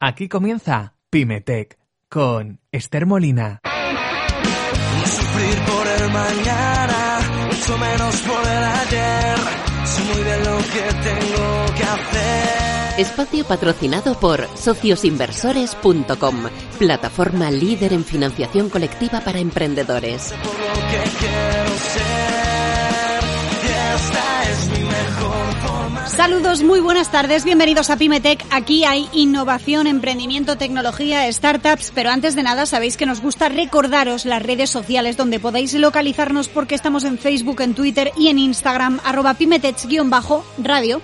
[0.00, 3.60] Aquí comienza Pymetech con Esther Molina.
[3.64, 9.38] No sufrir por el mañana, mucho menos por el ayer.
[9.84, 13.00] Sé muy bien lo que tengo que hacer.
[13.00, 16.44] Espacio patrocinado por sociosinversores.com,
[16.78, 20.22] plataforma líder en financiación colectiva para emprendedores.
[20.22, 21.53] Sé por lo que
[26.24, 28.46] Saludos, muy buenas tardes, bienvenidos a Pymetech.
[28.50, 34.24] Aquí hay innovación, emprendimiento, tecnología, startups, pero antes de nada sabéis que nos gusta recordaros
[34.24, 39.00] las redes sociales donde podéis localizarnos porque estamos en Facebook, en Twitter y en Instagram,
[39.04, 41.02] arroba pymetech-radio.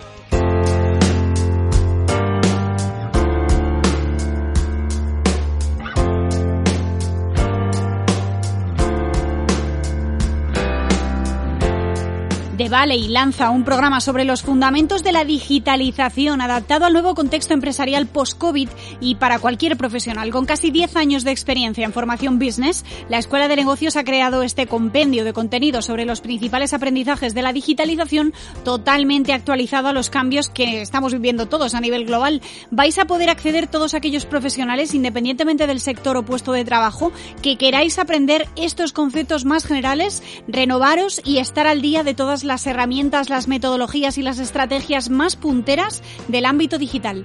[12.70, 18.06] Valley lanza un programa sobre los fundamentos de la digitalización adaptado al nuevo contexto empresarial
[18.06, 18.68] post-COVID
[19.00, 20.30] y para cualquier profesional.
[20.30, 24.44] Con casi 10 años de experiencia en formación business, la Escuela de Negocios ha creado
[24.44, 28.32] este compendio de contenido sobre los principales aprendizajes de la digitalización
[28.64, 32.41] totalmente actualizado a los cambios que estamos viviendo todos a nivel global.
[32.70, 37.10] Vais a poder acceder todos aquellos profesionales, independientemente del sector o puesto de trabajo,
[37.42, 42.59] que queráis aprender estos conceptos más generales, renovaros y estar al día de todas las
[42.66, 47.25] herramientas, las metodologías y las estrategias más punteras del ámbito digital.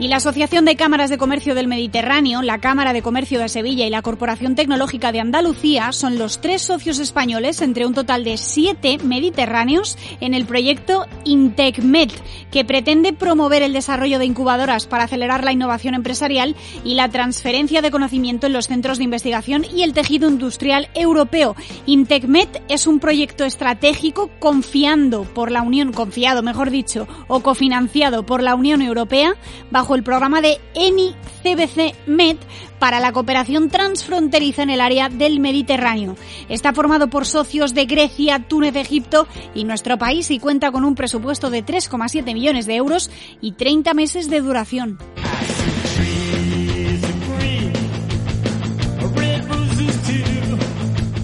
[0.00, 3.84] Y la Asociación de Cámaras de Comercio del Mediterráneo, la Cámara de Comercio de Sevilla
[3.84, 8.36] y la Corporación Tecnológica de Andalucía son los tres socios españoles entre un total de
[8.36, 12.10] siete mediterráneos en el proyecto IntecMed,
[12.52, 17.82] que pretende promover el desarrollo de incubadoras para acelerar la innovación empresarial y la transferencia
[17.82, 21.56] de conocimiento en los centros de investigación y el tejido industrial europeo.
[21.86, 28.44] IntecMed es un proyecto estratégico confiando por la Unión, confiado mejor dicho, o cofinanciado por
[28.44, 29.34] la Unión Europea
[29.72, 32.36] bajo el programa de ENI CBC Med
[32.78, 36.16] para la cooperación transfronteriza en el área del Mediterráneo.
[36.48, 40.94] Está formado por socios de Grecia, Túnez, Egipto y nuestro país y cuenta con un
[40.94, 43.10] presupuesto de 3,7 millones de euros
[43.40, 44.98] y 30 meses de duración.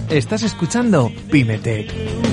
[0.09, 2.24] Estás escuchando Pymetech.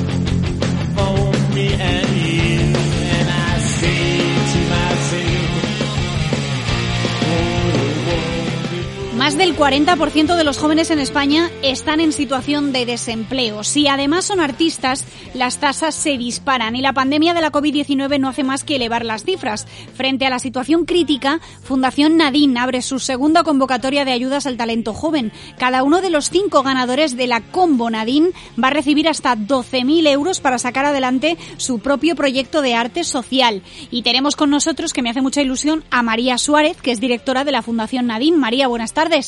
[9.32, 13.64] Más del 40% de los jóvenes en España están en situación de desempleo.
[13.64, 18.28] Si además son artistas, las tasas se disparan y la pandemia de la COVID-19 no
[18.28, 19.66] hace más que elevar las cifras.
[19.94, 24.92] Frente a la situación crítica, Fundación Nadine abre su segunda convocatoria de ayudas al talento
[24.92, 25.32] joven.
[25.56, 28.32] Cada uno de los cinco ganadores de la Combo Nadine
[28.62, 33.62] va a recibir hasta 12.000 euros para sacar adelante su propio proyecto de arte social.
[33.90, 37.44] Y tenemos con nosotros, que me hace mucha ilusión, a María Suárez, que es directora
[37.44, 38.36] de la Fundación Nadine.
[38.36, 39.21] María, buenas tardes.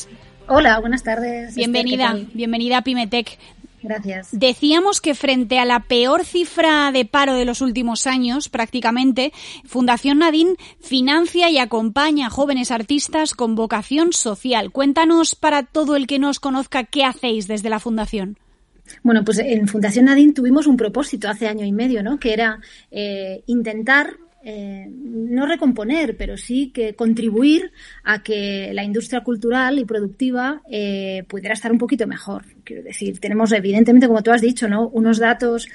[0.48, 1.54] Hola, buenas tardes.
[1.54, 3.38] Bienvenida, bienvenida a Pimetec.
[3.84, 4.28] Gracias.
[4.32, 9.32] Decíamos que frente a la peor cifra de paro de los últimos años, prácticamente,
[9.66, 14.72] Fundación Nadine financia y acompaña a jóvenes artistas con vocación social.
[14.72, 18.38] Cuéntanos para todo el que no os conozca qué hacéis desde la Fundación.
[19.02, 22.18] Bueno, pues en Fundación Nadine tuvimos un propósito hace año y medio, ¿no?
[22.18, 24.16] Que era eh, intentar
[24.46, 27.72] eh, no recomponer, pero sí que contribuir
[28.02, 32.44] a que la industria cultural y productiva eh, pudiera estar un poquito mejor.
[32.62, 34.88] Quiero decir, tenemos evidentemente, como tú has dicho, ¿no?
[34.88, 35.66] unos datos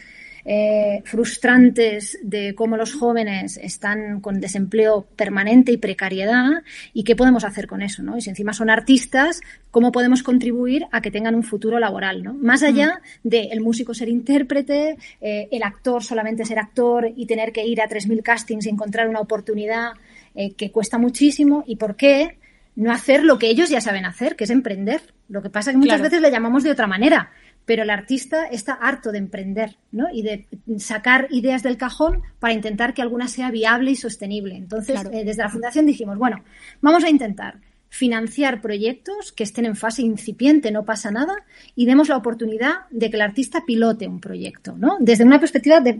[0.51, 7.43] eh, frustrantes de cómo los jóvenes están con desempleo permanente y precariedad y qué podemos
[7.43, 8.17] hacer con eso, ¿no?
[8.17, 12.33] Y si encima son artistas, cómo podemos contribuir a que tengan un futuro laboral, ¿no?
[12.33, 17.51] Más allá de el músico ser intérprete, eh, el actor solamente ser actor y tener
[17.51, 19.91] que ir a 3.000 castings y encontrar una oportunidad
[20.33, 22.39] eh, que cuesta muchísimo y por qué
[22.75, 25.01] no hacer lo que ellos ya saben hacer, que es emprender.
[25.27, 26.03] Lo que pasa es que muchas Claro.
[26.09, 27.29] veces le llamamos de otra manera,
[27.69, 30.07] pero el artista está harto de emprender ¿no?
[30.11, 30.47] y de
[30.79, 34.55] sacar ideas del cajón para intentar que alguna sea viable y sostenible.
[34.55, 35.11] Entonces, Claro.
[35.15, 36.43] eh, desde la Fundación dijimos, bueno,
[36.81, 41.35] vamos a intentar financiar proyectos que estén en fase incipiente, no pasa nada,
[41.75, 44.97] y demos la oportunidad de que el artista pilote un proyecto, ¿no?
[44.99, 45.91] Desde una perspectiva de,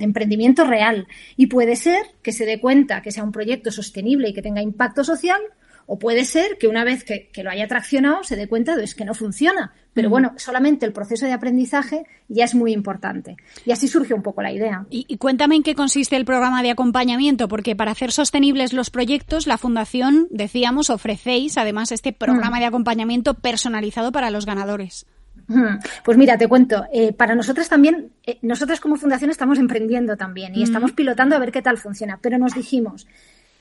[0.00, 1.06] emprendimiento real.
[1.36, 4.62] Y puede ser que se dé cuenta que sea un proyecto sostenible y que tenga
[4.62, 5.42] impacto social,
[5.90, 9.04] o puede ser que una vez que, lo haya traccionado se dé cuenta de que
[9.06, 9.72] no funciona.
[9.98, 13.36] Pero bueno, solamente el proceso de aprendizaje ya es muy importante.
[13.66, 14.86] Y así surge un poco la idea.
[14.90, 19.48] Y, cuéntame en qué consiste el programa de acompañamiento, porque para hacer sostenibles los proyectos,
[19.48, 22.60] la Fundación, decíamos, ofrecéis además este programa mm.
[22.60, 25.04] de acompañamiento personalizado para los ganadores.
[26.04, 30.54] Pues mira, te cuento, eh, para nosotras también, eh, nosotras como fundación estamos emprendiendo también
[30.54, 30.62] y mm.
[30.62, 33.08] estamos pilotando a ver qué tal funciona, pero nos dijimos,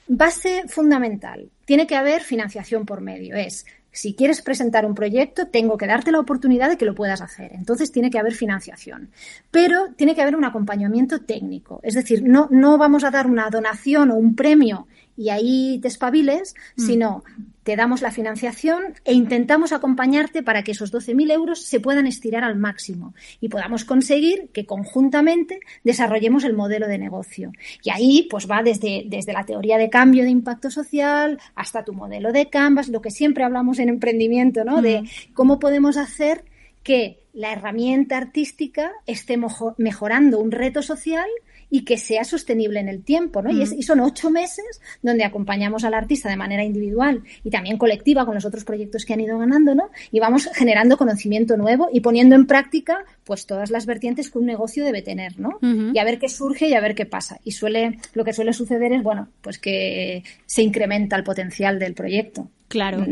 [0.07, 1.49] Base fundamental.
[1.65, 3.35] Tiene que haber financiación por medio.
[3.35, 7.21] Es, si quieres presentar un proyecto, tengo que darte la oportunidad de que lo puedas
[7.21, 7.51] hacer.
[7.53, 9.09] Entonces tiene que haber financiación.
[9.49, 11.79] Pero tiene que haber un acompañamiento técnico.
[11.83, 14.87] Es decir, no, no vamos a dar una donación o un premio
[15.17, 16.81] y ahí te espabiles, mm.
[16.85, 17.23] sino
[17.63, 22.45] te damos la financiación e intentamos acompañarte para que esos 12.000 euros se puedan estirar
[22.45, 27.51] al máximo y podamos conseguir que conjuntamente desarrollemos el modelo de negocio.
[27.83, 31.91] Y ahí pues va desde, desde la teoría de cambio de impacto social hasta tu
[31.91, 34.81] modelo de Canvas, lo que siempre hablamos en emprendimiento, ¿no?
[34.81, 35.33] De mm.
[35.33, 36.45] cómo podemos hacer
[36.83, 39.37] que la herramienta artística esté
[39.77, 41.27] mejorando un reto social
[41.69, 43.51] y que sea sostenible en el tiempo, ¿no?
[43.51, 43.79] Y, es, mm.
[43.79, 48.35] y, son ocho meses donde acompañamos al artista de manera individual y también colectiva con
[48.35, 49.89] los otros proyectos que han ido ganando, ¿no?
[50.11, 54.45] Y vamos generando conocimiento nuevo y poniendo en práctica pues todas las vertientes que un
[54.45, 55.59] negocio debe tener, ¿no?
[55.61, 57.39] Y a ver qué surge y a ver qué pasa.
[57.43, 61.93] Y suele, lo que suele suceder es, bueno, pues que se incrementa el potencial del
[61.93, 62.49] proyecto.
[62.67, 63.05] Claro.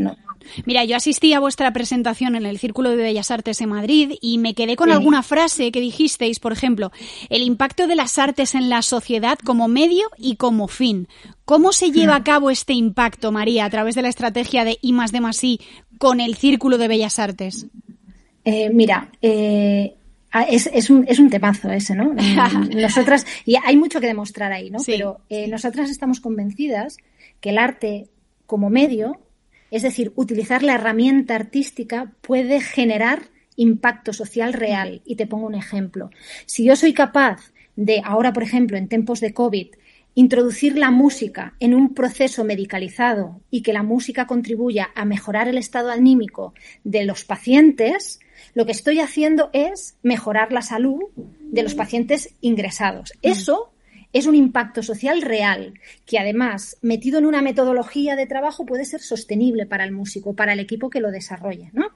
[0.64, 4.38] Mira, yo asistí a vuestra presentación en el Círculo de Bellas Artes en Madrid y
[4.38, 6.92] me quedé con alguna frase que dijisteis, por ejemplo,
[7.28, 11.08] el impacto de las artes en la sociedad como medio y como fin.
[11.44, 14.92] ¿Cómo se lleva a cabo este impacto, María, a través de la estrategia de I
[14.92, 15.60] más D más I
[15.98, 17.66] con el Círculo de Bellas Artes?
[18.44, 19.94] Eh, mira, eh,
[20.48, 22.14] es, un, es un temazo ese, ¿no?
[22.74, 24.78] nosotras, y hay mucho que demostrar ahí, ¿no?
[24.84, 26.96] Pero eh, nosotras estamos convencidas
[27.40, 28.08] que el arte
[28.46, 29.20] como medio
[29.70, 33.22] es decir, utilizar la herramienta artística puede generar
[33.56, 35.02] impacto social real.
[35.04, 36.10] Y te pongo un ejemplo.
[36.46, 39.68] Si yo soy capaz de, ahora por ejemplo, en tiempos de COVID,
[40.14, 45.58] introducir la música en un proceso medicalizado y que la música contribuya a mejorar el
[45.58, 46.54] estado anímico
[46.84, 48.18] de los pacientes,
[48.54, 53.12] lo que estoy haciendo es mejorar la salud de los pacientes ingresados.
[53.20, 53.72] Eso
[54.16, 55.74] es un impacto social real
[56.06, 60.54] que además, metido en una metodología de trabajo, puede ser sostenible para el músico, para
[60.54, 61.70] el equipo que lo desarrolle.
[61.74, 61.88] ¿no?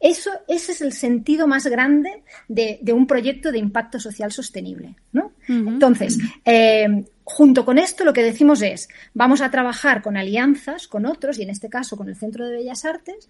[0.00, 4.96] Eso, ese es el sentido más grande de, un proyecto de impacto social sostenible.
[5.12, 5.32] ¿no?
[5.46, 11.06] Entonces, eh, junto con esto, lo que decimos es, vamos a trabajar con alianzas con
[11.06, 13.28] otros, y en este caso con el Centro de Bellas Artes,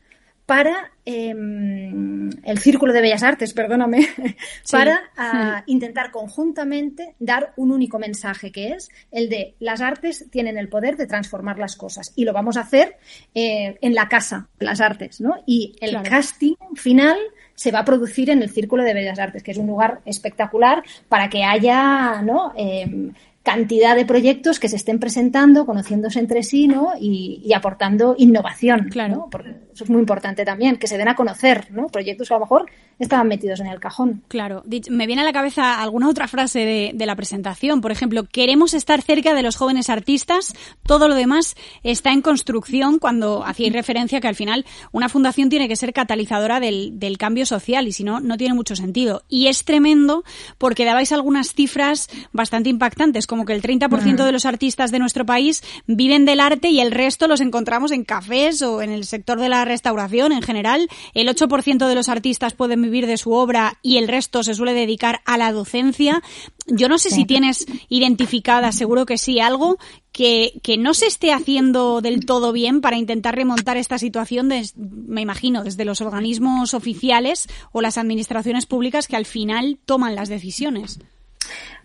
[0.50, 4.08] para em, el Círculo de Bellas Artes, perdóname,
[4.72, 10.58] para ah, intentar conjuntamente dar un único mensaje, que es el de las artes tienen
[10.58, 12.12] el poder de transformar las cosas.
[12.16, 12.96] Y lo vamos a hacer
[13.32, 15.36] eh, en la casa, las artes, ¿no?
[15.46, 17.16] Y el casting final
[17.54, 20.82] se va a producir en el Círculo de Bellas Artes, que es un lugar espectacular
[21.08, 22.52] para que haya, ¿no?
[22.56, 23.12] Em,
[23.42, 26.92] cantidad de proyectos que se estén presentando, conociéndose entre sí, ¿no?
[27.00, 29.28] Y, aportando innovación, claro.
[29.30, 31.86] Porque eso es muy importante también, que se den a conocer, ¿no?
[31.86, 32.66] Proyectos que a lo mejor
[32.98, 34.22] estaban metidos en el cajón.
[34.28, 34.62] Claro.
[34.90, 37.80] Me viene a la cabeza alguna otra frase de, la presentación.
[37.80, 40.54] Por ejemplo, queremos estar cerca de los jóvenes artistas,
[40.84, 45.66] todo lo demás está en construcción cuando hacíais referencia que al final una fundación tiene
[45.66, 49.22] que ser catalizadora del, del cambio social y si no, no tiene mucho sentido.
[49.28, 50.24] Y es tremendo
[50.58, 55.24] porque dabais algunas cifras bastante impactantes como que el 30% de los artistas de nuestro
[55.24, 59.38] país viven del arte y el resto los encontramos en cafés o en el sector
[59.38, 60.88] de la restauración en general.
[61.14, 64.74] El 8% de los artistas pueden vivir de su obra y el resto se suele
[64.74, 66.24] dedicar a la docencia.
[66.66, 69.78] Yo no sé si tienes identificada, seguro que sí, algo
[70.10, 75.20] que, que, no se esté haciendo del todo bien para intentar remontar esta situación, me
[75.20, 80.98] imagino, desde los organismos oficiales o las administraciones públicas que al final toman las decisiones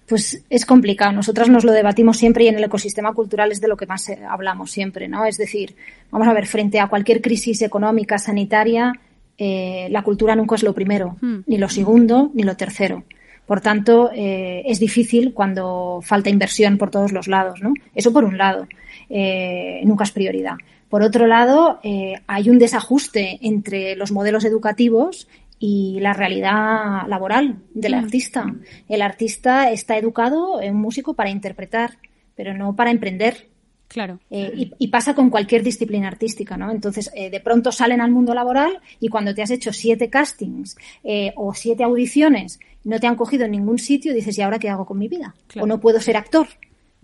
[0.08, 1.12] pues es complicado.
[1.12, 4.08] Nosotras nos lo debatimos siempre y en el ecosistema cultural es de lo que más
[4.10, 5.26] eh, hablamos siempre, ¿no?
[5.26, 5.76] Es decir,
[6.12, 8.94] vamos a ver, frente a cualquier crisis económica, sanitaria,
[9.38, 11.40] eh, la cultura nunca es lo primero, hmm.
[11.48, 13.04] ni lo segundo, ni lo tercero.
[13.48, 17.74] Por tanto, eh, es difícil cuando falta inversión por todos los lados, ¿no?
[17.94, 18.68] Eso por un lado,
[19.84, 20.56] nunca es prioridad.
[20.90, 25.28] Por otro lado, hay un desajuste entre los modelos educativos
[25.60, 28.00] y la realidad laboral del mm.
[28.00, 28.56] artista.
[28.88, 31.98] El artista está educado, en un músico, para interpretar,
[32.36, 33.48] pero no para emprender.
[33.88, 34.20] Claro.
[34.30, 36.72] Eh, y, pasa con cualquier disciplina artística, ¿no?
[36.72, 40.76] Entonces, eh, de pronto salen al mundo laboral y cuando te has hecho siete castings
[41.04, 44.70] eh, o siete audiciones, no te han cogido en ningún sitio, dices, ¿y ahora qué
[44.70, 45.36] hago con mi vida?
[45.60, 46.48] O no puedo ser actor.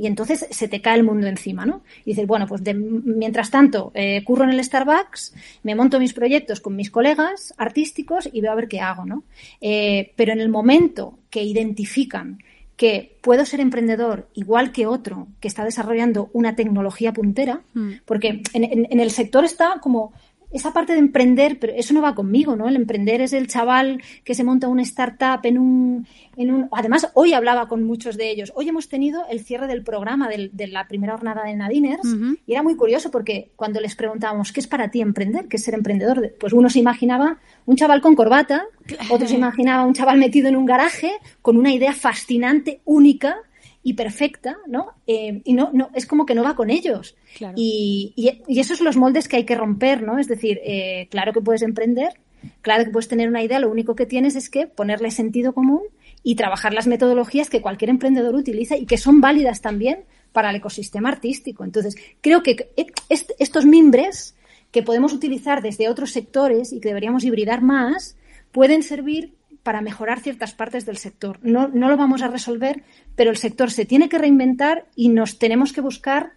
[0.02, 1.84] Y entonces se te cae el mundo encima, ¿no?
[2.04, 3.94] Y dices, bueno, pues mientras tanto,
[4.26, 8.56] curro en el Starbucks, me monto mis proyectos con mis colegas artísticos y veo a
[8.56, 9.24] ver qué hago, ¿no?
[9.60, 12.40] pero en el momento que identifican
[12.82, 17.92] que puedo ser emprendedor igual que otro que está desarrollando una tecnología puntera, mm.
[18.06, 20.14] porque en, el sector está como
[20.52, 22.68] esa parte de emprender, pero eso no va conmigo, ¿no?
[22.68, 26.68] El emprender es el chaval que se monta una startup en un, en un...
[26.72, 28.52] Además, hoy hablaba con muchos de ellos.
[28.56, 32.08] Hoy hemos tenido el cierre del programa de la primera jornada de Nadiners
[32.46, 35.48] y era muy curioso porque cuando les preguntábamos, ¿qué es para ti emprender?
[35.48, 36.36] ¿Qué es ser emprendedor?
[36.40, 38.66] Pues uno se imaginaba un chaval con corbata,
[39.10, 43.38] otro se imaginaba un chaval metido en un garaje con una idea fascinante, única,
[43.84, 44.94] y perfecta, ¿no?
[45.08, 47.16] Eh, y no, no, es como que no va con ellos.
[47.56, 50.20] Y, y, esos son los moldes que hay que romper, ¿no?
[50.20, 52.14] Es decir, eh, claro que puedes emprender,
[52.62, 55.82] claro que puedes tener una idea, lo único que tienes es que ponerle sentido común
[56.24, 60.58] y trabajar las metodologías que cualquier emprendedor utiliza y que son válidas también para el
[60.58, 61.64] ecosistema artístico.
[61.64, 62.70] Entonces, creo que
[63.10, 64.36] estos mimbres
[64.72, 68.16] que podemos utilizar desde otros sectores y que deberíamos hibridar más,
[68.52, 69.34] pueden servir
[69.64, 71.40] para mejorar ciertas partes del sector.
[71.42, 72.84] No, no lo vamos a resolver,
[73.16, 76.34] pero el sector se tiene que reinventar y nos tenemos que buscar,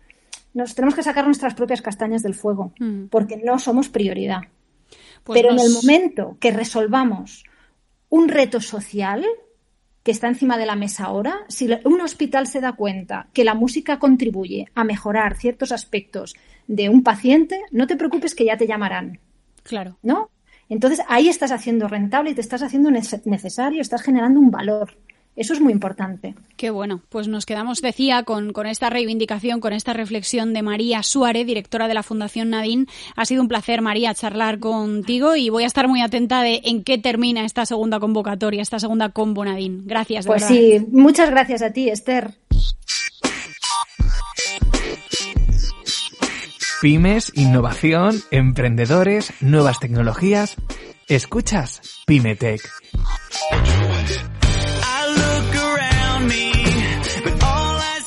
[0.52, 3.06] nos tenemos que sacar nuestras propias castañas del fuego, mm.
[3.06, 4.42] porque no somos prioridad.
[5.24, 7.44] Pues pero en el momento que resolvamos
[8.10, 9.24] un reto social
[10.02, 13.54] que está encima de la mesa ahora, si un hospital se da cuenta que la
[13.54, 16.34] música contribuye a mejorar ciertos aspectos
[16.66, 19.18] de un paciente, no te preocupes que ya te llamarán.
[19.62, 19.96] Claro.
[20.02, 20.28] ¿No?
[20.68, 24.96] Entonces ahí estás haciendo rentable y te estás haciendo necesario, estás generando un valor.
[25.36, 26.34] Eso es muy importante.
[26.56, 27.00] Qué bueno.
[27.08, 31.88] Pues nos quedamos, decía, con, con, esta reivindicación, con esta reflexión de María Suárez, directora
[31.88, 32.86] de la Fundación Nadine.
[33.16, 36.84] Ha sido un placer, María, charlar contigo y voy a estar muy atenta de en
[36.84, 39.82] qué termina esta segunda convocatoria, esta segunda combo Nadine.
[39.84, 40.24] Gracias.
[40.26, 42.34] pues sí, muchas gracias a ti, Esther.
[46.84, 50.54] Pymes, innovación, emprendedores, nuevas tecnologías.
[51.08, 52.60] Escuchas Pymetech.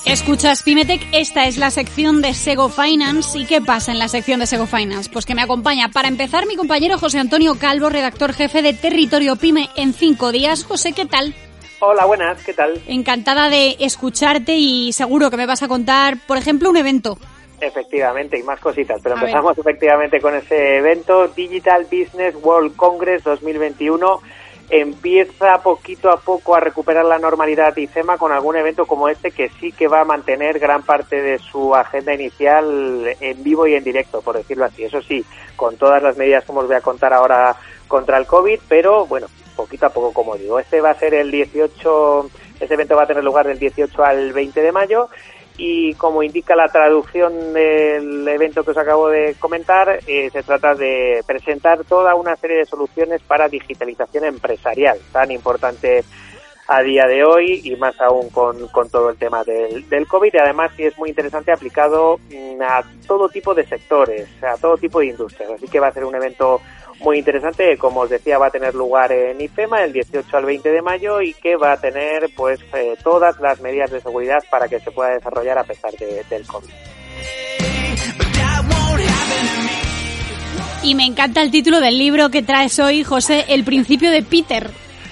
[0.05, 3.39] Escuchas Pymetech, esta es la sección de Sego Finance.
[3.39, 5.09] ¿Y qué pasa en la sección de Sego Finance?
[5.11, 9.37] Pues que me acompaña para empezar mi compañero José Antonio Calvo, redactor jefe de Territorio
[9.37, 10.63] Pyme en cinco días.
[10.63, 11.33] José, ¿qué tal?
[11.79, 12.79] Hola, buenas, ¿qué tal?
[12.85, 17.17] Encantada de escucharte y seguro que me vas a contar, por ejemplo, un evento.
[17.59, 24.21] Efectivamente, y más cositas, pero empezamos efectivamente con ese evento Digital Business World Congress 2021.
[24.69, 29.49] Empieza poquito a poco a recuperar la normalidad ICEMA con algún evento como este que
[29.59, 33.83] sí que va a mantener gran parte de su agenda inicial en vivo y en
[33.83, 34.83] directo, por decirlo así.
[34.83, 37.55] Eso sí, con todas las medidas como os voy a contar ahora
[37.87, 40.59] contra el COVID, pero bueno, poquito a poco como digo.
[40.59, 44.33] Este va a ser el 18, este evento va a tener lugar del 18 al
[44.33, 45.09] 20 de mayo
[45.57, 50.75] y como indica la traducción del evento que os acabo de comentar, eh, se trata
[50.75, 56.05] de presentar toda una serie de soluciones para digitalización empresarial, tan importante
[56.67, 60.33] a día de hoy y más aún con, con todo el tema del, del COVID
[60.33, 64.77] y además sí es muy interesante aplicado mm, a todo tipo de sectores, a todo
[64.77, 65.49] tipo de industrias.
[65.49, 66.61] Así que va a ser un evento
[66.99, 70.69] muy interesante, como os decía, va a tener lugar en IFEMA el 18 al 20
[70.69, 74.67] de mayo y que va a tener pues eh, todas las medidas de seguridad para
[74.67, 76.69] que se pueda desarrollar a pesar del COVID.
[80.83, 84.69] Y me encanta el título del libro que traes hoy, José, El principio de Peter.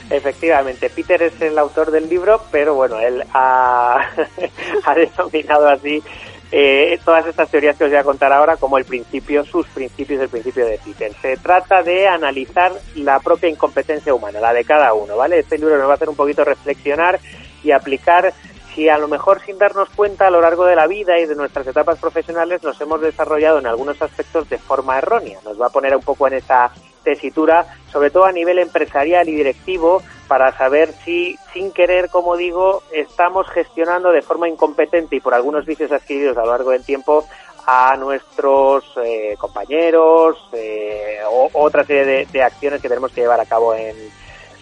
[0.10, 4.08] Efectivamente, Peter es el autor del libro, pero bueno, él ha,
[4.86, 6.02] ha denominado así
[6.52, 10.22] eh, todas estas teorías que os voy a contar ahora como el principio, sus principios,
[10.22, 11.12] el principio de Peter.
[11.22, 15.40] Se trata de analizar la propia incompetencia humana, la de cada uno, ¿vale?
[15.40, 17.20] Este libro nos va a hacer un poquito reflexionar
[17.64, 18.34] y aplicar
[18.74, 21.36] si a lo mejor sin darnos cuenta a lo largo de la vida y de
[21.36, 25.40] nuestras etapas profesionales nos hemos desarrollado en algunos aspectos de forma errónea.
[25.46, 26.72] Nos va a poner un poco en esa
[27.06, 32.84] tesitura, sobre todo a nivel empresarial y directivo, para saber si, sin querer, como digo,
[32.92, 37.26] estamos gestionando de forma incompetente y por algunos vicios adquiridos a lo largo del tiempo
[37.68, 43.46] a nuestros eh, compañeros eh, o otra serie de, acciones que tenemos que llevar a
[43.46, 43.96] cabo en,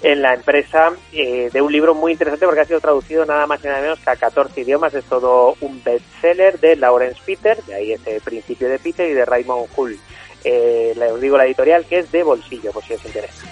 [0.03, 3.63] en la empresa eh, de un libro muy interesante porque ha sido traducido nada más
[3.63, 4.93] y nada menos que a 14 idiomas.
[4.93, 9.25] Es todo un bestseller de Lawrence Peter, de ahí ese principio de Peter y de
[9.25, 9.97] Raymond Hull.
[10.43, 13.45] Eh, os digo la editorial que es de bolsillo, por si os interesa.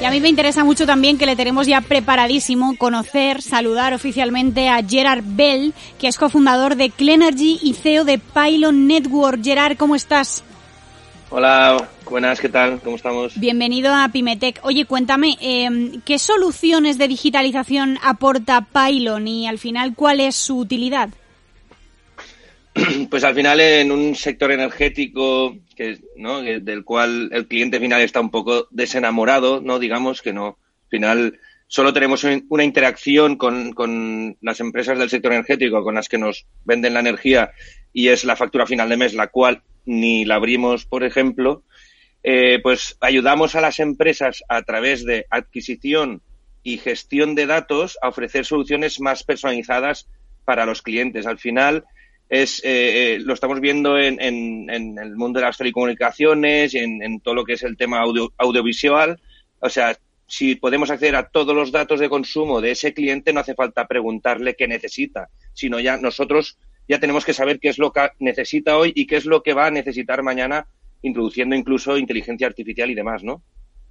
[0.00, 4.70] Y a mí me interesa mucho también que le tenemos ya preparadísimo conocer, saludar oficialmente
[4.70, 9.44] a Gerard Bell, que es cofundador de Clenergy y CEO de Pylon Network.
[9.44, 10.42] Gerard, ¿cómo estás?
[11.28, 12.80] Hola, buenas, ¿qué tal?
[12.80, 13.38] ¿Cómo estamos?
[13.38, 14.58] Bienvenido a Pimetech.
[14.62, 20.56] Oye, cuéntame, em, ¿qué soluciones de digitalización aporta Pylon y al final cuál es su
[20.56, 21.10] utilidad?
[23.10, 26.42] Pues al final en un sector energético que, ¿no?
[26.42, 31.38] del cual el cliente final está un poco desenamorado, no digamos que no, al final
[31.66, 36.46] solo tenemos una interacción con, con las empresas del sector energético con las que nos
[36.64, 37.52] venden la energía
[37.92, 41.62] y es la factura final de mes, la cual ni la abrimos, por ejemplo,
[42.22, 46.22] eh, pues ayudamos a las empresas a través de adquisición
[46.62, 50.08] y gestión de datos a ofrecer soluciones más personalizadas
[50.44, 51.26] para los clientes.
[51.26, 51.84] Al final,
[52.30, 57.20] es, eh, eh, lo estamos viendo en, en, el mundo de las telecomunicaciones y en,
[57.20, 58.04] todo lo que es el tema
[58.38, 59.20] audiovisual.
[59.58, 59.96] O sea,
[60.26, 63.88] si podemos acceder a todos los datos de consumo de ese cliente, no hace falta
[63.88, 66.56] preguntarle qué necesita, sino ya nosotros
[66.88, 69.52] ya tenemos que saber qué es lo que necesita hoy y qué es lo que
[69.52, 70.68] va a necesitar mañana,
[71.02, 73.42] introduciendo incluso inteligencia artificial y demás, ¿no?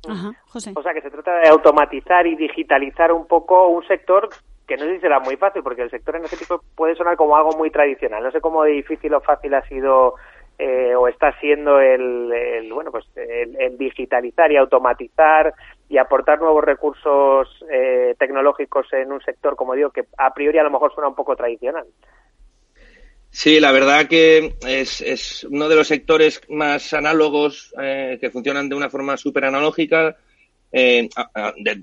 [0.08, 0.72] Ajá, José.
[0.76, 4.30] O sea, que se trata de automatizar y digitalizar un poco un sector
[4.70, 7.58] que no sé si será muy fácil, porque el sector energético puede sonar como algo
[7.58, 8.22] muy tradicional.
[8.22, 10.14] No sé cómo difícil o fácil ha sido
[10.60, 15.56] eh, o está siendo el, bueno pues el, digitalizar y automatizar
[15.90, 20.64] y aportar nuevos recursos eh, tecnológicos en un sector como digo que a priori a
[20.64, 21.88] lo mejor suena un poco tradicional.
[23.32, 28.70] Sí, la verdad que es, es uno de los sectores más análogos eh, que funcionan
[28.70, 30.16] de una forma súper analógica.
[30.72, 31.10] Eh,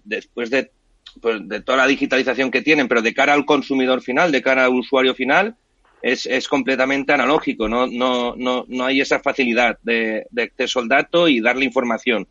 [0.05, 0.71] después de,
[1.21, 4.65] pues, de toda la digitalización que tienen, pero de cara al consumidor final, de cara
[4.65, 5.57] al usuario final,
[6.03, 7.69] es, es completamente analógico.
[7.69, 12.29] No, no, no, no hay esa facilidad de, de acceso al dato y darle información.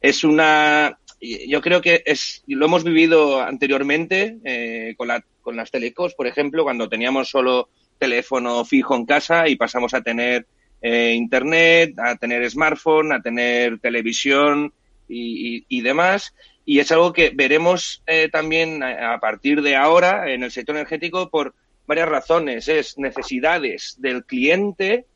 [0.00, 5.70] Es una, yo creo que es, lo hemos vivido anteriormente eh, con, la, con las
[5.70, 7.68] telecos, por ejemplo, cuando teníamos solo
[7.98, 10.46] teléfono fijo en casa y pasamos a tener
[10.82, 14.72] eh, internet, a tener smartphone, a tener televisión
[15.08, 16.34] y, demás.
[16.66, 21.30] Y es algo que veremos eh, también a, partir de ahora en el sector energético
[21.30, 21.54] por
[21.86, 22.68] varias razones.
[22.68, 25.06] Es necesidades del cliente,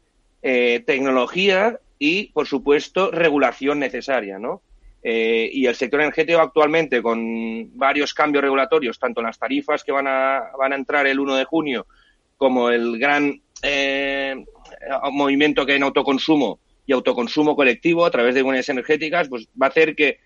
[0.41, 4.63] eh, tecnología y, por supuesto, regulación necesaria, ¿no?
[5.03, 10.07] y el sector energético actualmente, con varios cambios regulatorios, tanto en las tarifas que van
[10.07, 11.87] a, van a entrar el 1 de junio
[12.41, 14.35] como el gran eh,
[15.13, 19.67] movimiento que hay en autoconsumo y autoconsumo colectivo a través de unidades energéticas, pues va
[19.67, 20.19] a hacer que,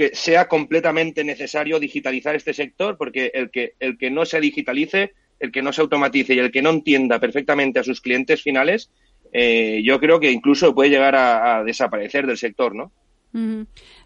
[0.00, 5.12] que, sea completamente necesario digitalizar este sector, porque el que, el que no se digitalice,
[5.38, 8.90] el que no se automatice y el que no entienda perfectamente a sus clientes finales,
[9.30, 12.92] eh, yo creo que incluso puede llegar a, desaparecer del sector, ¿no?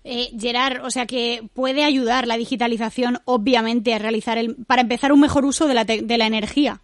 [0.02, 5.12] Eh, Gerard, o sea que puede ayudar la digitalización, obviamente, a realizar, el, para empezar,
[5.12, 6.80] un mejor uso de la, de la energía.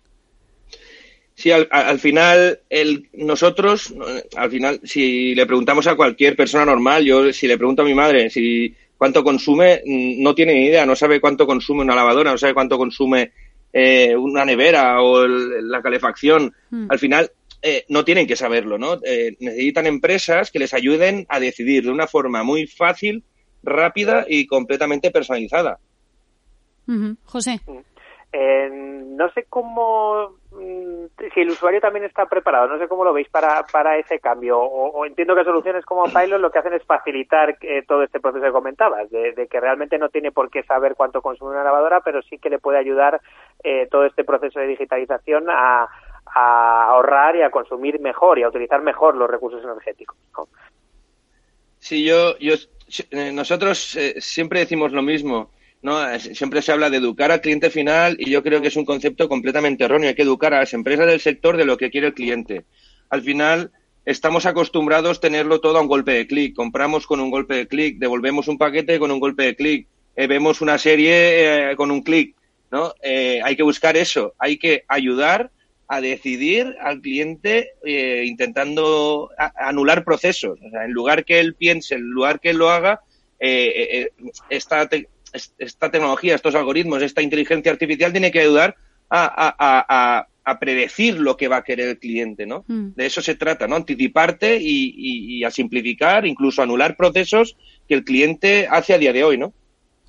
[1.34, 3.92] Sí, al, final, el, nosotros,
[4.36, 7.94] al final, si le preguntamos a cualquier persona normal, yo si le pregunto a mi
[7.94, 12.32] madre si cuánto consume, mm, no tiene ni idea, no sabe cuánto consume una lavadora,
[12.32, 13.32] no sabe cuánto consume
[13.72, 16.52] eh, una nevera o la calefacción.
[16.68, 16.84] Hmm.
[16.90, 17.30] Al final,
[17.62, 18.98] eh, no tienen que saberlo, ¿no?
[19.02, 23.24] Eh, necesitan empresas que les ayuden a decidir de una forma muy fácil,
[23.62, 25.78] rápida y completamente personalizada.
[27.24, 27.58] José.
[28.34, 30.39] no sé cómo
[31.30, 34.58] si el usuario también está preparado, no sé cómo lo veis para, para ese cambio,
[34.58, 38.44] o, entiendo que soluciones como Pilot lo que hacen es facilitar eh, todo este proceso
[38.44, 42.22] que comentabas, de, que realmente no tiene por qué saber cuánto consume una lavadora, pero
[42.22, 43.20] sí que le puede ayudar
[43.62, 45.88] eh, todo este proceso de digitalización a,
[46.32, 50.16] ahorrar y a consumir mejor y a utilizar mejor los recursos energéticos.
[51.78, 52.54] Sí, yo, yo,
[53.10, 55.50] eh, nosotros siempre decimos lo mismo
[55.82, 56.18] ¿no?
[56.18, 59.28] Siempre se habla de educar al cliente final y yo creo que es un concepto
[59.28, 60.08] completamente erróneo.
[60.08, 62.64] Hay que educar a las empresas del sector de lo que quiere el cliente.
[63.08, 63.72] Al final,
[64.04, 66.54] estamos acostumbrados a tenerlo todo a un golpe de clic.
[66.54, 70.26] Compramos con un golpe de clic, devolvemos un paquete con un golpe de clic, eh,
[70.26, 72.36] vemos una serie eh, con un clic.
[72.70, 72.94] ¿no?
[73.02, 74.34] Eh, hay que buscar eso.
[74.38, 75.50] Hay que ayudar
[75.88, 77.72] a decidir al cliente
[78.22, 80.56] intentando anular procesos.
[80.64, 83.00] O sea, en lugar que él piense, en lugar que él lo haga,
[83.40, 84.88] esta,
[85.32, 88.76] esta tecnología, estos algoritmos, esta inteligencia artificial tiene que ayudar
[89.10, 90.26] a,
[90.58, 92.64] predecir lo que va a querer el cliente, ¿no?
[92.66, 92.88] Mm.
[92.96, 93.76] De eso se trata, ¿no?
[93.76, 97.56] Anticiparte y, a simplificar, incluso anular procesos
[97.88, 99.52] que el cliente hace a día de hoy, ¿no?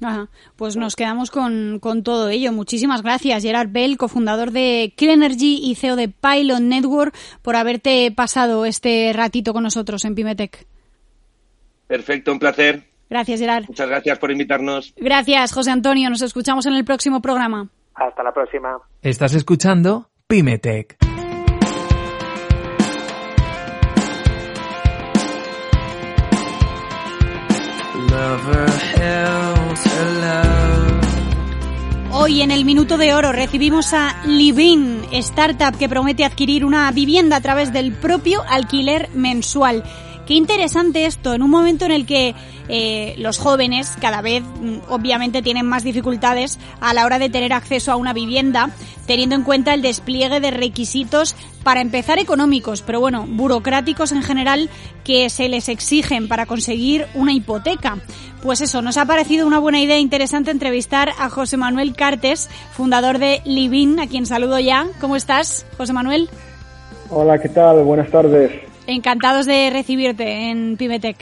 [0.01, 0.29] Ajá.
[0.55, 2.51] Pues nos quedamos con, con, todo ello.
[2.51, 8.65] Muchísimas gracias, Gerard Bell, cofundador de Cleanergy y CEO de Pilot Network, por haberte pasado
[8.65, 10.65] este ratito con nosotros en Pimetech.
[11.85, 12.90] Perfecto, un placer.
[13.11, 13.65] Gracias, Gerard.
[13.67, 14.93] Muchas gracias por invitarnos.
[14.95, 16.09] Gracias, José Antonio.
[16.09, 17.67] Nos escuchamos en el próximo programa.
[17.93, 18.79] Hasta la próxima.
[19.01, 20.95] Estás escuchando Pymetech.
[32.13, 37.35] Hoy en el Minuto de Oro recibimos a Livin, startup que promete adquirir una vivienda
[37.35, 39.83] a través del propio alquiler mensual.
[40.31, 42.33] Qué interesante esto, en un momento en el que
[42.69, 47.51] eh, los jóvenes cada vez mm, obviamente tienen más dificultades a la hora de tener
[47.51, 48.69] acceso a una vivienda,
[49.05, 54.69] teniendo en cuenta el despliegue de requisitos para empezar económicos, pero bueno, burocráticos en general
[55.03, 57.97] que se les exigen para conseguir una hipoteca.
[58.41, 63.19] Pues eso, nos ha parecido una buena idea interesante entrevistar a José Manuel Cartes, fundador
[63.19, 64.87] de Livin, a quien saludo ya.
[65.01, 66.29] ¿Cómo estás, José Manuel?
[67.09, 67.83] Hola, ¿qué tal?
[67.83, 68.70] Buenas tardes.
[68.91, 71.15] Encantados de recibirte en Pimetec.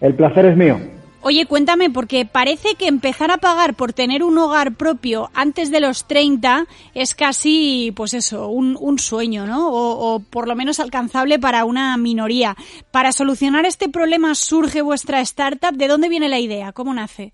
[0.00, 0.80] El placer es mío.
[1.20, 5.80] Oye, cuéntame, porque parece que empezar a pagar por tener un hogar propio antes de
[5.80, 9.68] los 30 es casi, pues eso, un, sueño, ¿no?
[9.68, 12.56] O, o, por lo menos alcanzable para una minoría.
[12.92, 15.76] Para solucionar este problema surge vuestra startup.
[15.76, 16.72] ¿De dónde viene la idea?
[16.72, 17.32] ¿Cómo nace?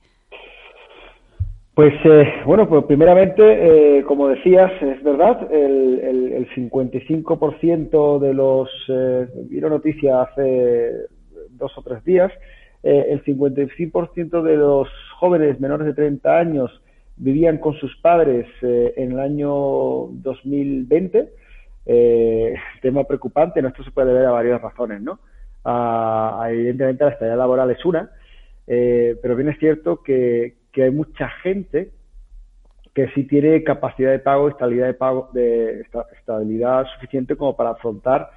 [1.75, 8.35] Pues eh, bueno, pues primeramente, eh, como decías, es verdad, el, el, el 55% de
[8.35, 10.93] los, eh, noticia hace
[11.53, 12.31] dos o tres días,
[12.83, 16.83] eh, el 55% de los jóvenes menores de 30 años
[17.17, 21.31] vivían con sus padres eh, en el año 2020.
[21.87, 23.69] Eh, tema preocupante, ¿no?
[23.69, 25.21] esto se puede ver a varias razones, ¿no?
[25.65, 28.11] Ah, evidentemente la estabilidad laboral es una,
[28.67, 31.91] pero bien es cierto que, que hay mucha gente
[32.95, 35.87] que sí tiene capacidad de pago, estabilidad de pago, de
[36.19, 38.31] estabilidad suficiente como para afrontar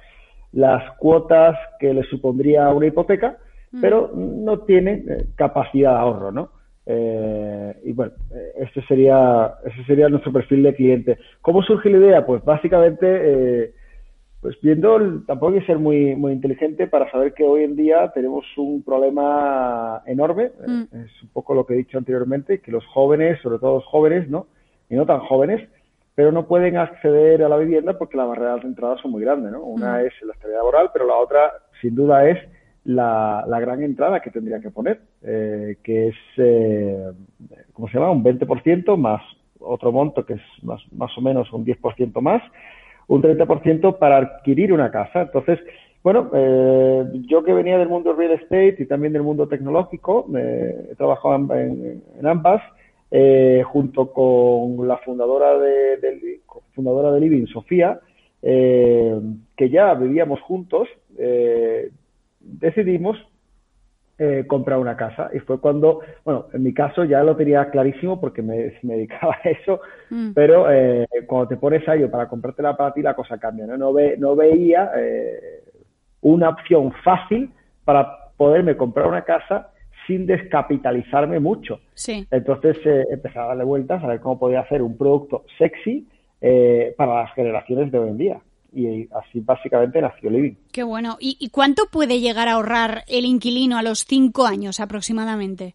[0.52, 3.36] las cuotas que le supondría una hipoteca,
[3.72, 3.80] mm.
[3.80, 6.50] pero no tiene eh, capacidad de ahorro, ¿no?
[6.86, 11.18] Eh, y bueno, eh, ese sería, ese sería nuestro perfil de cliente.
[11.42, 12.26] ¿Cómo surge la idea?
[12.26, 13.74] Pues básicamente, eh,
[14.40, 18.10] pues viendo, tampoco hay que ser muy, muy inteligente para saber que hoy en día
[18.12, 20.82] tenemos un problema enorme, mm.
[20.94, 24.28] es un poco lo que he dicho anteriormente, que los jóvenes, sobre todo los jóvenes,
[24.28, 24.46] ¿no?
[24.88, 25.68] Y no tan jóvenes,
[26.14, 29.52] pero no pueden acceder a la vivienda porque las barreras de entrada son muy grandes,
[29.52, 29.62] ¿no?
[29.62, 30.06] Una mm.
[30.06, 32.38] es la estabilidad laboral, pero la otra, sin duda, es
[32.84, 37.10] la, la gran entrada que tendría que poner, eh, que es, eh,
[37.72, 38.12] ¿cómo se llama?
[38.12, 39.22] Un 20% más
[39.58, 42.42] otro monto que es más, más o menos un 10% más,
[43.08, 45.22] un 30% para adquirir una casa.
[45.22, 45.58] Entonces,
[46.02, 50.94] bueno, eh, yo que venía del mundo real estate y también del mundo tecnológico, he
[50.96, 52.62] trabajado en, en ambas,
[53.10, 56.40] eh, junto con la fundadora de, de,
[56.74, 58.00] fundadora de Living, Sofía,
[58.42, 59.20] eh,
[59.56, 61.90] que ya vivíamos juntos, eh,
[62.40, 63.16] decidimos
[64.18, 65.28] eh, comprar una casa.
[65.34, 69.36] Y fue cuando, bueno, en mi caso ya lo tenía clarísimo porque me, me dedicaba
[69.42, 70.32] a eso, mm.
[70.32, 73.66] pero eh, cuando te pones a ello para comprártela para ti, la cosa cambia.
[73.66, 75.62] No, no, ve, no veía eh,
[76.22, 77.50] una opción fácil
[77.84, 79.70] para poderme comprar una casa
[80.06, 81.80] sin descapitalizarme mucho.
[81.94, 82.26] Sí.
[82.30, 86.08] Entonces eh, empecé a darle vueltas a ver cómo podía hacer un producto sexy
[86.96, 88.40] para las generaciones de hoy en día.
[88.76, 90.54] Y así básicamente nació Living.
[90.70, 91.16] Qué bueno.
[91.18, 95.74] ¿Y, ¿Y, cuánto puede llegar a ahorrar el inquilino a los cinco años aproximadamente?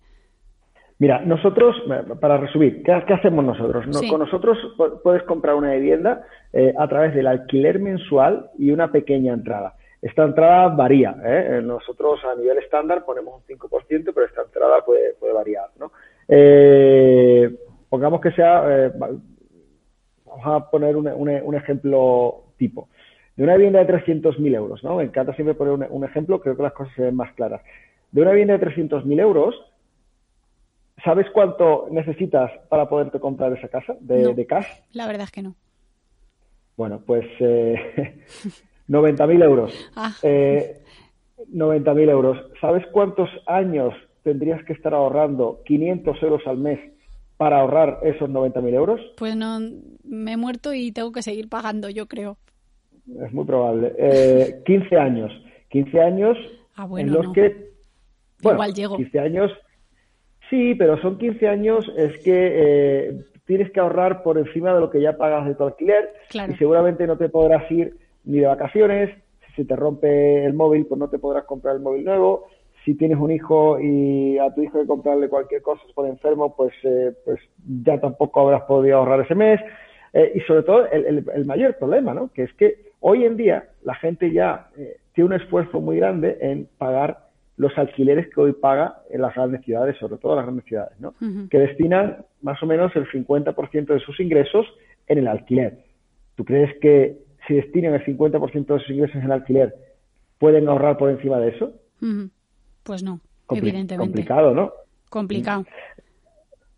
[1.00, 1.76] Mira, nosotros,
[2.20, 3.86] para resumir, ¿qué, qué hacemos nosotros?
[3.98, 4.08] Sí.
[4.08, 4.56] Con nosotros
[5.02, 9.74] puedes comprar una vivienda eh, a través del alquiler mensual y una pequeña entrada.
[10.00, 11.16] Esta entrada varía.
[11.24, 11.60] ¿eh?
[11.64, 15.70] Nosotros a nivel estándar ponemos un 5%, pero esta entrada puede, puede variar.
[15.80, 15.92] ¿no?
[16.28, 17.50] Eh,
[17.90, 22.90] pongamos que sea, eh, vamos a poner un, un, un, ejemplo tipo.
[23.36, 24.98] De una vivienda de 300.000 euros, ¿no?
[24.98, 27.62] Me encanta siempre poner un, un, ejemplo, creo que las cosas se ven más claras.
[28.12, 29.56] De una vivienda de 300.000 euros,
[31.04, 34.68] ¿sabes cuánto necesitas para poderte comprar esa casa de, no, de cash?
[34.94, 35.56] La verdad es que no.
[36.78, 38.22] Bueno, pues eh,
[38.90, 39.74] 90.000 euros.
[39.96, 40.14] Ah.
[40.22, 40.82] Eh,
[41.54, 42.38] 90.000 euros.
[42.60, 43.94] ¿Sabes cuántos años
[44.24, 46.80] tendrías que estar ahorrando 500 euros al mes
[47.38, 49.02] para ahorrar esos 90.000 euros?
[49.18, 49.60] Pues no,
[50.04, 52.38] me he muerto y tengo que seguir pagando, yo creo.
[53.24, 53.94] Es muy probable.
[53.98, 55.32] Eh, 15 años.
[55.70, 56.38] 15 años
[56.76, 57.34] ah, bueno, en los no.
[57.34, 57.72] que...
[58.42, 58.98] Bueno, Igual llego.
[58.98, 59.52] 15 años...
[60.50, 64.90] Sí, pero son 15 años, es que eh, tienes que ahorrar por encima de lo
[64.90, 66.52] que ya pagas de tu alquiler claro.
[66.52, 69.16] y seguramente no te podrás ir ni de vacaciones,
[69.56, 72.48] si te rompe el móvil, pues no te podrás comprar el móvil nuevo,
[72.84, 76.10] si tienes un hijo y a tu hijo hay que comprarle cualquier cosa, se pone
[76.10, 77.40] enfermo, pues, eh, pues
[77.84, 79.60] ya tampoco habrás podido ahorrar ese mes.
[80.14, 82.30] Eh, y sobre todo el, el, el, mayor problema, ¿no?
[82.34, 86.38] Que es que hoy en día la gente ya eh, tiene un esfuerzo muy grande
[86.40, 90.66] en pagar los alquileres que hoy paga en las grandes ciudades, sobre todo las grandes
[90.66, 91.14] ciudades, ¿no?
[91.50, 94.66] Que destinan más o menos el 50% de sus ingresos
[95.08, 95.80] en el alquiler.
[96.36, 99.76] ¿Tú crees que si destinan el 50% de sus ingresos en el alquiler,
[100.40, 101.74] pueden ahorrar por encima de eso?
[102.84, 103.20] Pues no,
[103.52, 103.98] evidentemente.
[103.98, 104.72] Complicado, ¿no?
[105.10, 105.66] Complicado.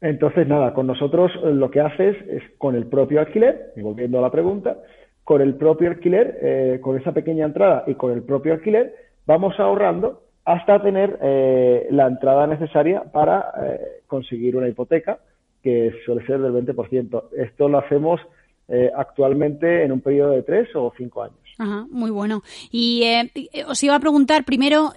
[0.02, 4.20] Entonces, nada, con nosotros eh, lo que haces es con el propio alquiler, y volviendo
[4.20, 4.78] a la pregunta,
[5.24, 9.60] con el propio alquiler, eh, con esa pequeña entrada y con el propio alquiler, vamos
[9.60, 13.52] ahorrando hasta tener eh, la entrada necesaria para
[14.08, 15.20] conseguir una hipoteca,
[15.62, 17.30] que suele ser del 20%.
[17.38, 18.20] Esto lo hacemos
[18.96, 21.38] actualmente en un periodo de tres o cinco años.
[21.60, 22.42] Ajá, muy bueno.
[22.72, 23.04] Y
[23.68, 24.92] os iba a preguntar primero,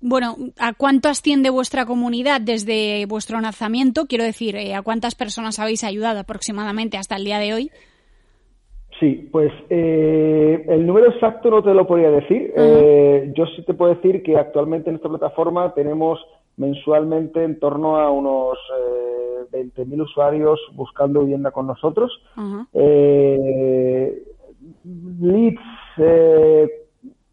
[0.00, 4.06] bueno, ¿a cuánto asciende vuestra comunidad desde vuestro lanzamiento?
[4.06, 7.70] Quiero decir, eh, ¿a cuántas personas habéis ayudado aproximadamente hasta el día de hoy?
[9.00, 12.52] Sí, pues eh, el número exacto no te lo podría decir.
[12.56, 16.24] Eh, yo sí te puedo decir que actualmente en esta plataforma tenemos
[16.56, 18.56] mensualmente en torno a unos
[19.50, 22.12] 20.000 usuarios buscando vivienda con nosotros.
[25.20, 25.60] leads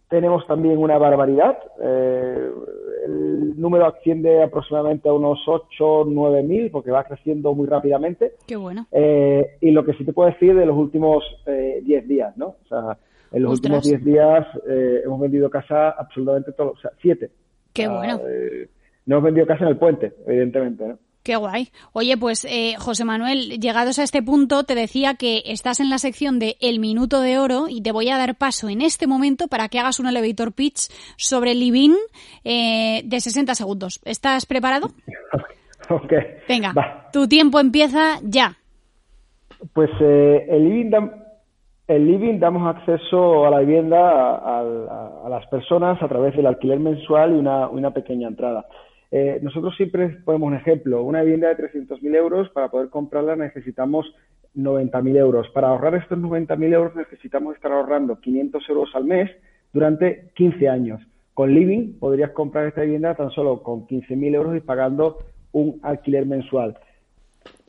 [0.09, 1.59] tenemos también una barbaridad.
[3.01, 7.67] Eh, el número asciende aproximadamente a unos 8 o 9 mil, porque va creciendo muy
[7.67, 8.33] rápidamente.
[8.47, 8.87] Qué bueno.
[8.91, 12.55] Eh, y lo que sí te puedo decir de los últimos eh, 10 días, ¿no?
[12.63, 12.97] O sea,
[13.31, 17.29] en los últimos 10 días eh, hemos vendido casa absolutamente todos, o sea, 7.
[17.73, 18.19] Qué bueno.
[19.05, 20.99] no hemos vendido casa en el puente, evidentemente, ¿no?
[21.23, 21.67] Qué guay.
[21.93, 25.99] Oye, pues eh, José Manuel, llegados a este punto, te decía que estás en la
[25.99, 29.47] sección de El Minuto de Oro y te voy a dar paso en este momento
[29.47, 31.93] para que hagas un elevator pitch sobre Living
[32.43, 34.01] eh, de 60 segundos.
[34.03, 34.87] ¿Estás preparado?
[35.89, 36.13] ok.
[36.49, 38.57] Venga, tu tiempo empieza ya.
[39.73, 40.91] Pues eh, el, living
[41.87, 47.35] el Living damos acceso a la vivienda a, las personas a través del alquiler mensual
[47.35, 48.65] y una, una pequeña entrada.
[49.11, 51.03] Eh, nosotros siempre ponemos un ejemplo.
[51.03, 54.13] Una vivienda de 300.000 euros, para poder comprarla necesitamos
[54.55, 55.49] 90.000 euros.
[55.49, 59.29] Para ahorrar estos 90.000 euros necesitamos estar ahorrando 500 euros al mes
[59.73, 61.01] durante 15 años.
[61.33, 65.19] Con Living podrías comprar esta vivienda tan solo con 15.000 euros y pagando
[65.51, 66.77] un alquiler mensual.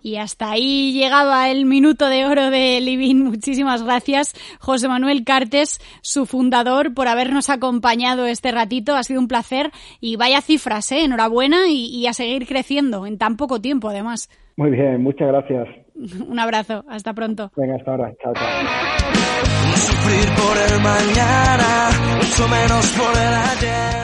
[0.02, 3.24] Y hasta ahí llegaba el minuto de oro de Living.
[3.24, 8.96] Muchísimas gracias, José Manuel Cartes, su fundador, por habernos acompañado este ratito.
[8.96, 11.04] Ha sido un placer y vaya cifras, ¿eh?
[11.04, 14.28] Enhorabuena y, a seguir creciendo en tan poco tiempo, además.
[14.56, 15.68] Muy bien, muchas gracias.
[16.28, 17.50] un abrazo, hasta pronto.
[17.56, 18.12] Venga, hasta ahora.
[18.22, 18.44] Chao, chao.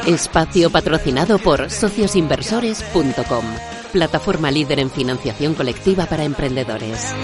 [0.07, 7.15] Espacio patrocinado por sociosinversores.com plataforma líder en financiación colectiva para emprendedores.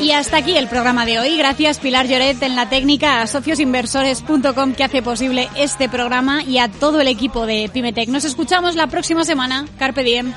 [0.00, 1.36] Y hasta aquí el programa de hoy.
[1.36, 6.68] Gracias Pilar Lloret en la técnica, a sociosinversores.com que hace posible este programa y a
[6.68, 8.08] todo el equipo de Pimetec.
[8.08, 9.64] Nos escuchamos la próxima semana.
[9.78, 10.32] Carpe diem.